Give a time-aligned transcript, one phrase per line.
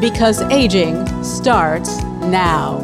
[0.00, 2.80] because aging starts now.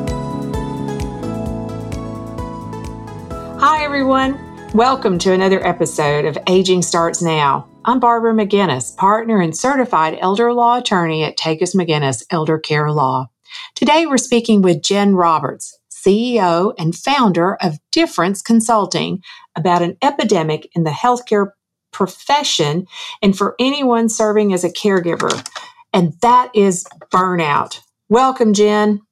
[3.61, 4.39] Hi, everyone.
[4.73, 7.69] Welcome to another episode of Aging Starts Now.
[7.84, 13.27] I'm Barbara McGinnis, partner and certified elder law attorney at Takacs McGinnis Elder Care Law.
[13.75, 19.23] Today, we're speaking with Jen Roberts, CEO and founder of Difference Consulting,
[19.55, 21.51] about an epidemic in the healthcare
[21.92, 22.87] profession
[23.20, 25.47] and for anyone serving as a caregiver
[25.92, 27.80] and that is burnout.
[28.09, 29.03] Welcome, Jen.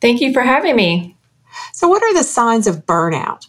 [0.00, 1.16] Thank you for having me.
[1.72, 3.46] So, what are the signs of burnout?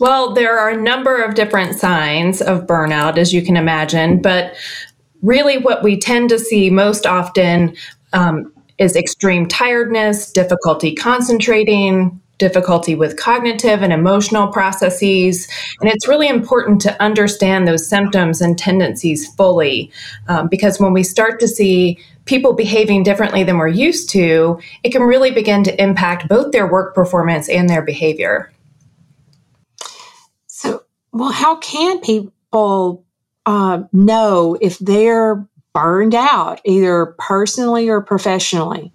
[0.00, 4.54] Well, there are a number of different signs of burnout, as you can imagine, but
[5.22, 7.74] really what we tend to see most often
[8.12, 15.48] um, is extreme tiredness, difficulty concentrating, difficulty with cognitive and emotional processes.
[15.80, 19.90] And it's really important to understand those symptoms and tendencies fully
[20.28, 24.90] um, because when we start to see people behaving differently than we're used to, it
[24.90, 28.52] can really begin to impact both their work performance and their behavior.
[30.46, 33.04] So, well, how can people
[33.46, 38.92] uh, know if they're burned out, either personally or professionally?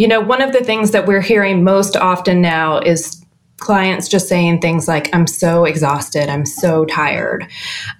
[0.00, 3.22] You know, one of the things that we're hearing most often now is
[3.58, 7.46] clients just saying things like, I'm so exhausted, I'm so tired.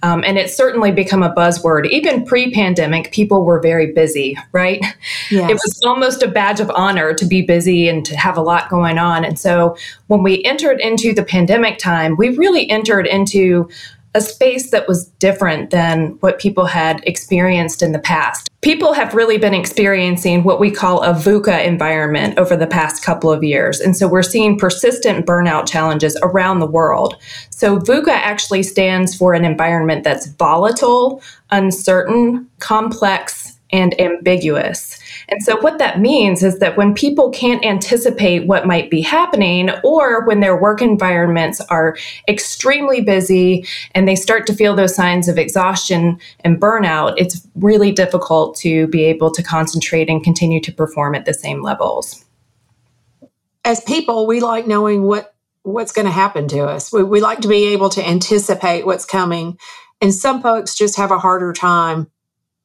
[0.01, 1.87] Um, and it's certainly become a buzzword.
[1.91, 4.83] Even pre pandemic, people were very busy, right?
[5.29, 5.51] Yes.
[5.51, 8.67] It was almost a badge of honor to be busy and to have a lot
[8.67, 9.23] going on.
[9.23, 13.69] And so when we entered into the pandemic time, we really entered into
[14.13, 18.49] a space that was different than what people had experienced in the past.
[18.61, 23.31] People have really been experiencing what we call a VUCA environment over the past couple
[23.31, 23.79] of years.
[23.79, 27.15] And so we're seeing persistent burnout challenges around the world.
[27.49, 35.00] So VUCA actually stands for an environment that's volatile, uncertain, complex, and ambiguous.
[35.31, 39.69] And so, what that means is that when people can't anticipate what might be happening,
[39.81, 41.95] or when their work environments are
[42.27, 43.65] extremely busy
[43.95, 48.87] and they start to feel those signs of exhaustion and burnout, it's really difficult to
[48.87, 52.25] be able to concentrate and continue to perform at the same levels.
[53.63, 56.91] As people, we like knowing what what's going to happen to us.
[56.91, 59.57] We, we like to be able to anticipate what's coming.
[60.01, 62.07] And some folks just have a harder time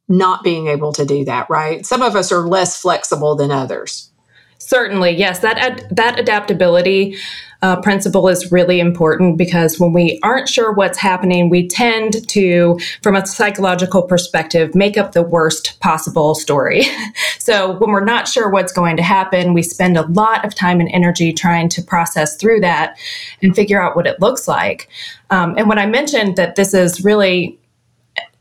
[0.09, 1.85] not being able to do that, right?
[1.85, 4.11] Some of us are less flexible than others.
[4.59, 5.41] Certainly, yes.
[5.41, 7.17] That ad- that adaptability
[7.63, 12.79] uh, principle is really important because when we aren't sure what's happening, we tend to,
[13.03, 16.85] from a psychological perspective, make up the worst possible story.
[17.39, 20.81] so when we're not sure what's going to happen, we spend a lot of time
[20.81, 22.99] and energy trying to process through that
[23.43, 24.89] and figure out what it looks like.
[25.31, 27.59] Um, and when I mentioned that this is really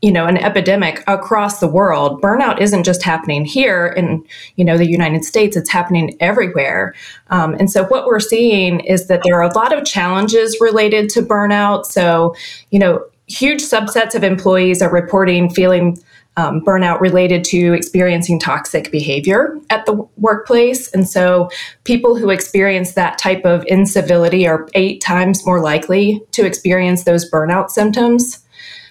[0.02, 4.24] you know an epidemic across the world burnout isn't just happening here in
[4.56, 6.94] you know the united states it's happening everywhere
[7.30, 11.08] um, and so what we're seeing is that there are a lot of challenges related
[11.08, 12.34] to burnout so
[12.70, 15.98] you know huge subsets of employees are reporting feeling
[16.36, 20.92] um, burnout related to experiencing toxic behavior at the workplace.
[20.92, 21.50] And so
[21.84, 27.30] people who experience that type of incivility are eight times more likely to experience those
[27.30, 28.45] burnout symptoms.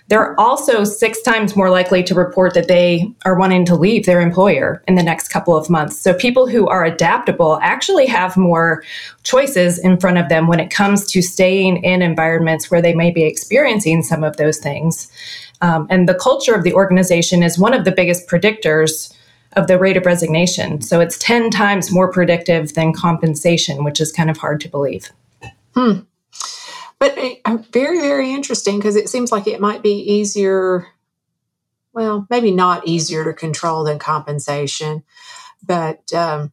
[0.07, 4.21] They're also six times more likely to report that they are wanting to leave their
[4.21, 5.99] employer in the next couple of months.
[5.99, 8.83] So people who are adaptable actually have more
[9.23, 13.09] choices in front of them when it comes to staying in environments where they may
[13.09, 15.11] be experiencing some of those things.
[15.61, 19.11] Um, and the culture of the organization is one of the biggest predictors
[19.53, 20.81] of the rate of resignation.
[20.81, 25.11] So it's 10 times more predictive than compensation, which is kind of hard to believe.
[25.73, 26.01] Hmm.
[26.99, 27.17] But
[27.71, 30.87] very, very interesting because it seems like it might be easier.
[31.93, 35.03] Well, maybe not easier to control than compensation,
[35.63, 36.51] but um,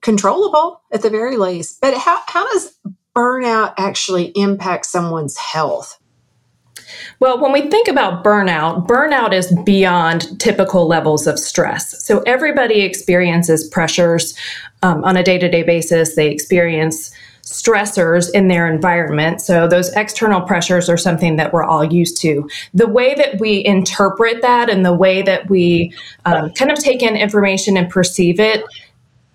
[0.00, 1.80] controllable at the very least.
[1.80, 2.78] But how, how does
[3.14, 5.98] burnout actually impact someone's health?
[7.20, 12.04] Well, when we think about burnout, burnout is beyond typical levels of stress.
[12.04, 14.34] So everybody experiences pressures
[14.82, 16.14] um, on a day to day basis.
[16.14, 17.12] They experience
[17.48, 19.40] stressors in their environment.
[19.40, 22.48] So those external pressures are something that we're all used to.
[22.74, 25.94] The way that we interpret that and the way that we
[26.26, 28.64] um, kind of take in information and perceive it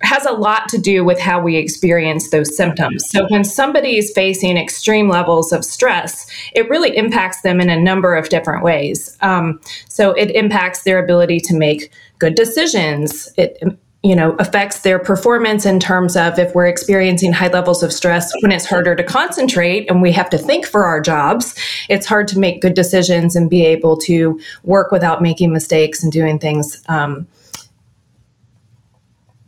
[0.03, 3.09] has a lot to do with how we experience those symptoms.
[3.09, 7.79] So, when somebody is facing extreme levels of stress, it really impacts them in a
[7.79, 9.17] number of different ways.
[9.21, 11.89] Um, so, it impacts their ability to make
[12.19, 13.31] good decisions.
[13.37, 13.57] It
[14.03, 18.31] you know affects their performance in terms of if we're experiencing high levels of stress
[18.41, 21.55] when it's harder to concentrate and we have to think for our jobs
[21.89, 26.11] it's hard to make good decisions and be able to work without making mistakes and
[26.11, 27.25] doing things um,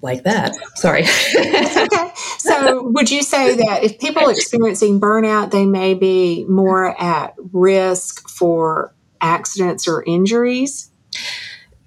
[0.01, 0.55] like that.
[0.75, 1.01] Sorry.
[1.01, 7.33] Okay so would you say that if people experiencing burnout they may be more at
[7.51, 10.91] risk for accidents or injuries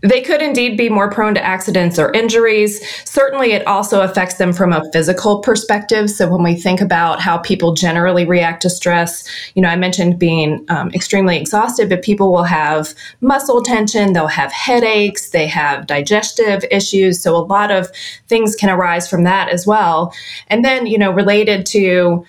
[0.00, 2.80] they could indeed be more prone to accidents or injuries.
[3.04, 6.08] Certainly, it also affects them from a physical perspective.
[6.08, 10.18] So, when we think about how people generally react to stress, you know, I mentioned
[10.18, 15.88] being um, extremely exhausted, but people will have muscle tension, they'll have headaches, they have
[15.88, 17.20] digestive issues.
[17.20, 17.90] So, a lot of
[18.28, 20.14] things can arise from that as well.
[20.46, 22.24] And then, you know, related to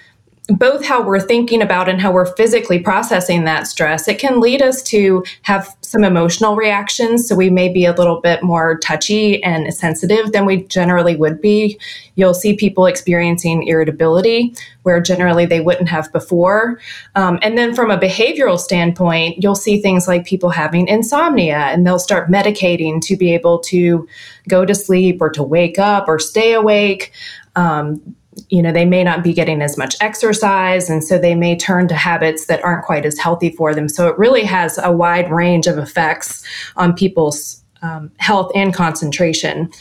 [0.50, 4.62] both how we're thinking about and how we're physically processing that stress, it can lead
[4.62, 7.28] us to have some emotional reactions.
[7.28, 11.42] So we may be a little bit more touchy and sensitive than we generally would
[11.42, 11.80] be.
[12.16, 14.54] You'll see people experiencing irritability
[14.84, 16.80] where generally they wouldn't have before.
[17.16, 21.86] Um, and then from a behavioral standpoint, you'll see things like people having insomnia and
[21.86, 24.08] they'll start medicating to be able to
[24.48, 27.12] go to sleep or to wake up or stay awake.
[27.56, 28.16] Um,
[28.50, 31.88] you know, they may not be getting as much exercise, and so they may turn
[31.88, 33.88] to habits that aren't quite as healthy for them.
[33.88, 36.44] So it really has a wide range of effects
[36.76, 39.72] on people's um, health and concentration.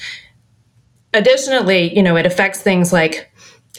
[1.15, 3.31] Additionally, you know, it affects things like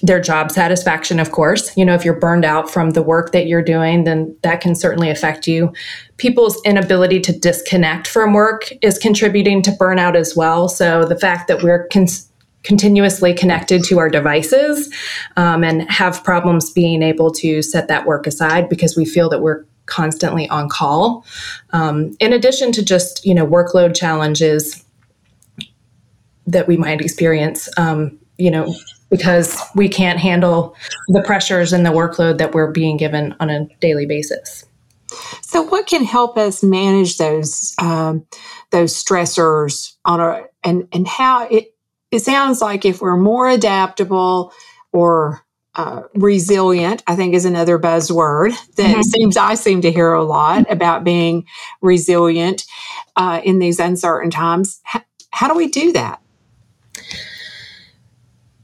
[0.01, 1.75] their job satisfaction, of course.
[1.77, 4.73] You know, if you're burned out from the work that you're doing, then that can
[4.73, 5.73] certainly affect you.
[6.17, 10.69] People's inability to disconnect from work is contributing to burnout as well.
[10.69, 12.28] So the fact that we're cons-
[12.63, 14.93] continuously connected to our devices
[15.37, 19.41] um, and have problems being able to set that work aside because we feel that
[19.41, 21.25] we're constantly on call.
[21.71, 24.83] Um, in addition to just you know workload challenges
[26.47, 28.73] that we might experience um, you know
[29.09, 30.75] because we can't handle
[31.07, 34.65] the pressures and the workload that we're being given on a daily basis.
[35.41, 38.25] So what can help us manage those um,
[38.71, 41.73] those stressors on our and and how it
[42.11, 44.51] it sounds like if we're more adaptable
[44.91, 45.43] or
[45.75, 49.01] uh, resilient, I think is another buzzword that mm-hmm.
[49.01, 51.45] seems I seem to hear a lot about being
[51.81, 52.63] resilient
[53.15, 54.81] uh, in these uncertain times.
[55.31, 56.21] How do we do that?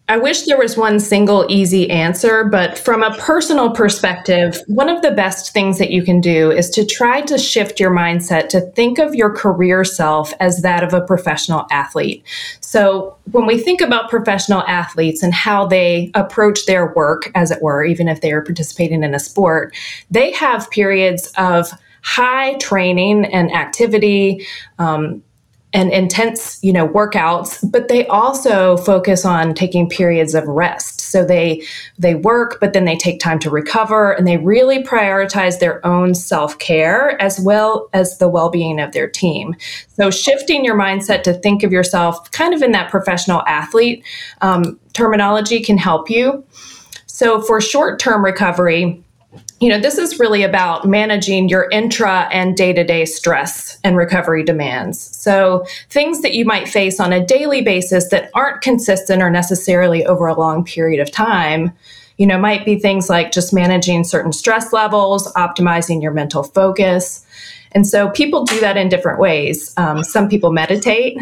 [0.08, 5.02] I wish there was one single easy answer, but from a personal perspective, one of
[5.02, 8.62] the best things that you can do is to try to shift your mindset to
[8.62, 12.24] think of your career self as that of a professional athlete.
[12.60, 17.64] So, when we think about professional athletes and how they approach their work, as it
[17.64, 19.76] were, even if they are participating in a sport,
[20.12, 21.72] they have periods of
[22.04, 24.46] high training and activity.
[24.78, 25.24] Um,
[25.76, 31.02] and intense, you know, workouts, but they also focus on taking periods of rest.
[31.02, 31.64] So they
[32.00, 36.16] they work, but then they take time to recover and they really prioritize their own
[36.16, 39.54] self-care as well as the well-being of their team.
[39.98, 44.02] So shifting your mindset to think of yourself kind of in that professional athlete
[44.42, 46.46] um, terminology can help you.
[47.06, 49.04] So for short-term recovery,
[49.62, 53.96] you know, this is really about managing your intra and day to day stress and
[53.96, 55.00] recovery demands.
[55.00, 60.06] So, things that you might face on a daily basis that aren't consistent or necessarily
[60.06, 61.72] over a long period of time,
[62.18, 67.26] you know, might be things like just managing certain stress levels, optimizing your mental focus.
[67.72, 69.74] And so, people do that in different ways.
[69.78, 71.18] Um, some people meditate,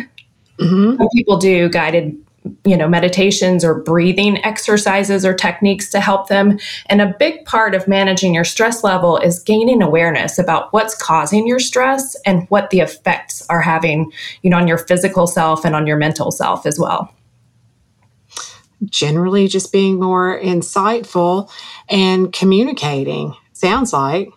[0.60, 0.98] mm-hmm.
[0.98, 2.18] some people do guided
[2.66, 6.60] you know, meditations or breathing exercises or techniques to help them.
[6.88, 11.48] And a big part of managing your stress level is gaining awareness about what's causing
[11.48, 15.76] your stress and what the effects are having, you know, on your physical self and
[15.76, 17.14] on your mental self as well.
[18.86, 21.50] Generally, just being more insightful
[21.90, 24.30] and communicating, sounds like.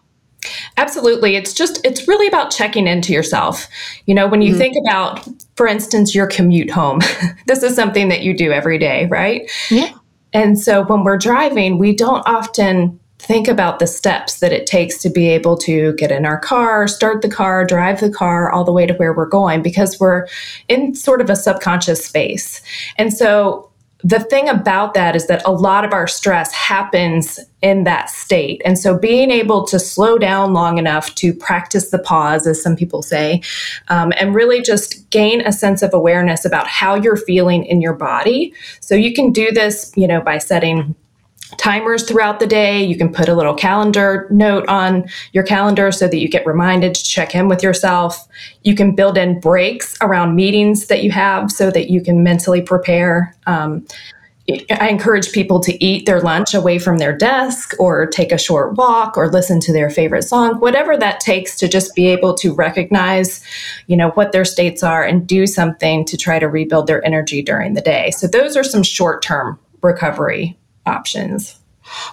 [0.77, 1.37] Absolutely.
[1.37, 3.69] It's just, it's really about checking into yourself.
[4.07, 4.59] You know, when you mm-hmm.
[4.59, 5.27] think about,
[5.57, 7.01] for instance, your commute home,
[7.47, 9.51] this is something that you do every day, right?
[9.71, 9.91] Yeah.
[10.33, 14.99] And so when we're driving, we don't often think about the steps that it takes
[14.99, 18.63] to be able to get in our car, start the car, drive the car all
[18.63, 20.27] the way to where we're going because we're
[20.69, 22.61] in sort of a subconscious space.
[22.97, 23.66] And so
[24.05, 28.61] the thing about that is that a lot of our stress happens in that state.
[28.65, 32.77] And so being able to slow down long enough to practice the pause, as some
[32.77, 33.41] people say,
[33.89, 37.95] um, and really just gain a sense of awareness about how you're feeling in your
[37.95, 38.53] body.
[38.81, 40.95] So you can do this, you know, by setting
[41.59, 42.83] timers throughout the day.
[42.83, 46.95] You can put a little calendar note on your calendar so that you get reminded
[46.95, 48.27] to check in with yourself.
[48.63, 52.63] You can build in breaks around meetings that you have so that you can mentally
[52.63, 53.35] prepare.
[53.47, 53.87] Um,
[54.71, 58.77] I encourage people to eat their lunch away from their desk or take a short
[58.77, 62.55] walk or listen to their favorite song, whatever that takes to just be able to
[62.55, 63.43] recognize,
[63.89, 67.43] you know, what their states are and do something to try to rebuild their energy
[67.43, 68.13] during the day.
[68.13, 70.57] So those are some short-term recovery
[70.87, 71.59] options.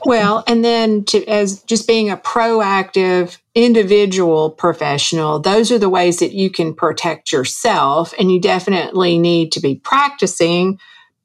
[0.05, 6.19] Well, and then to, as just being a proactive individual professional, those are the ways
[6.19, 8.13] that you can protect yourself.
[8.19, 10.79] And you definitely need to be practicing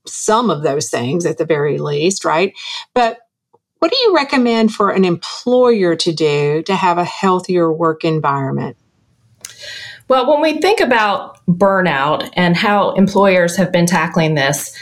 [0.06, 2.54] some of those things at the very least, right?
[2.94, 3.18] But
[3.78, 8.76] what do you recommend for an employer to do to have a healthier work environment?
[10.08, 14.74] Well, when we think about burnout and how employers have been tackling this,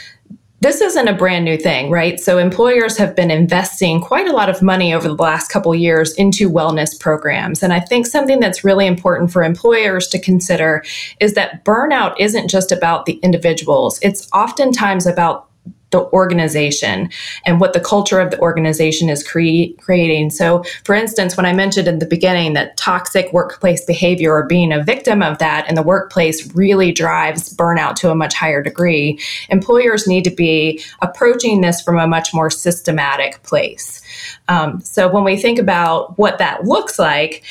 [0.59, 2.19] this isn't a brand new thing, right?
[2.19, 6.13] So employers have been investing quite a lot of money over the last couple years
[6.13, 7.61] into wellness programs.
[7.61, 10.83] And I think something that's really important for employers to consider
[11.19, 13.99] is that burnout isn't just about the individuals.
[14.01, 15.46] It's oftentimes about
[15.91, 17.09] the organization
[17.45, 20.29] and what the culture of the organization is cre- creating.
[20.29, 24.73] So, for instance, when I mentioned in the beginning that toxic workplace behavior or being
[24.73, 29.19] a victim of that in the workplace really drives burnout to a much higher degree,
[29.49, 34.01] employers need to be approaching this from a much more systematic place.
[34.49, 37.43] Um, so, when we think about what that looks like,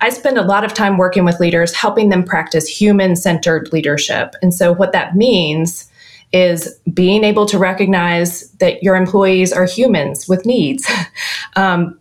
[0.00, 4.34] I spend a lot of time working with leaders, helping them practice human centered leadership.
[4.40, 5.90] And so, what that means
[6.32, 10.90] is being able to recognize that your employees are humans with needs.
[11.56, 11.98] um,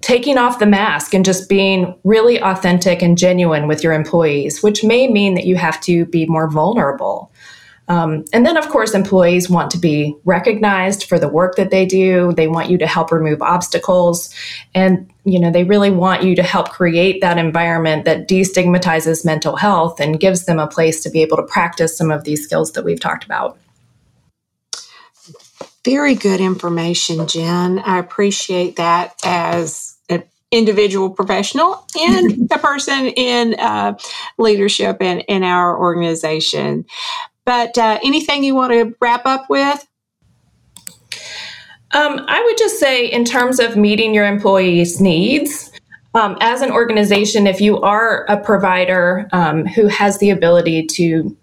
[0.00, 4.84] taking off the mask and just being really authentic and genuine with your employees, which
[4.84, 7.32] may mean that you have to be more vulnerable.
[7.88, 11.86] Um, and then, of course, employees want to be recognized for the work that they
[11.86, 12.32] do.
[12.32, 14.34] They want you to help remove obstacles.
[14.74, 19.56] And, you know, they really want you to help create that environment that destigmatizes mental
[19.56, 22.72] health and gives them a place to be able to practice some of these skills
[22.72, 23.56] that we've talked about.
[25.86, 27.78] Very good information, Jen.
[27.78, 33.96] I appreciate that as an individual professional and a person in uh,
[34.36, 36.86] leadership in, in our organization.
[37.44, 39.86] But uh, anything you want to wrap up with?
[41.92, 45.70] Um, I would just say, in terms of meeting your employees' needs,
[46.14, 51.36] um, as an organization, if you are a provider um, who has the ability to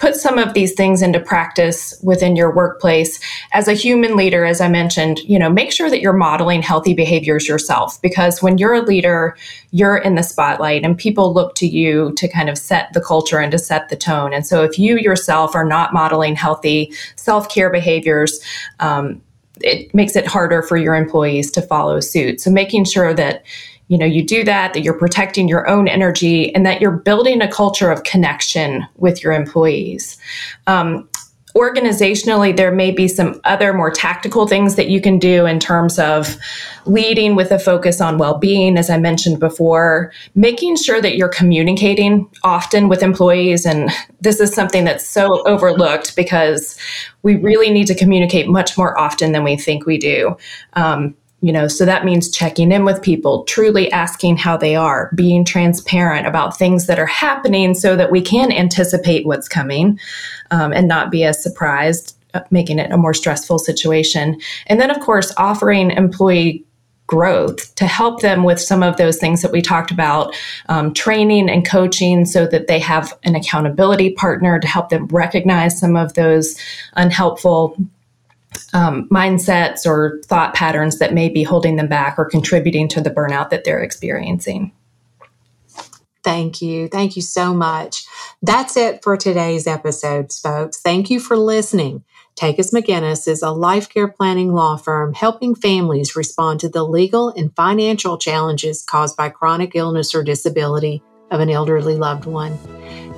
[0.00, 3.20] put some of these things into practice within your workplace.
[3.52, 6.94] As a human leader as i mentioned you know make sure that you're modeling healthy
[6.94, 9.36] behaviors yourself because when you're a leader
[9.70, 13.38] you're in the spotlight and people look to you to kind of set the culture
[13.38, 14.32] and to set the tone.
[14.32, 18.40] And so if you yourself are not modeling healthy self-care behaviors
[18.80, 19.20] um,
[19.62, 22.40] it makes it harder for your employees to follow suit.
[22.40, 23.44] So making sure that
[23.90, 27.42] you know you do that that you're protecting your own energy and that you're building
[27.42, 30.16] a culture of connection with your employees.
[30.66, 31.08] Um,
[31.56, 35.98] organizationally there may be some other more tactical things that you can do in terms
[35.98, 36.36] of
[36.86, 42.30] leading with a focus on well-being as i mentioned before making sure that you're communicating
[42.44, 43.66] often with employees.
[43.66, 46.78] And this is something that's so overlooked because
[47.22, 50.36] we really need to communicate much more often than we think we do.
[50.74, 55.10] Um, you know so that means checking in with people truly asking how they are
[55.14, 59.98] being transparent about things that are happening so that we can anticipate what's coming
[60.50, 64.40] um, and not be as surprised uh, making it a more stressful situation.
[64.68, 66.64] And then of course offering employee
[67.08, 70.32] growth to help them with some of those things that we talked about
[70.68, 75.76] um, training and coaching so that they have an accountability partner to help them recognize
[75.80, 76.56] some of those
[76.92, 77.76] unhelpful
[78.72, 83.10] um, mindsets or thought patterns that may be holding them back or contributing to the
[83.10, 84.72] burnout that they're experiencing.
[86.22, 86.88] Thank you.
[86.88, 88.04] Thank you so much.
[88.42, 90.80] That's it for today's episode, folks.
[90.80, 92.04] Thank you for listening.
[92.36, 97.30] Takacs McGinnis is a life care planning law firm helping families respond to the legal
[97.30, 102.58] and financial challenges caused by chronic illness or disability of an elderly loved one.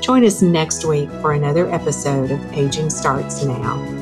[0.00, 4.01] Join us next week for another episode of Aging Starts Now.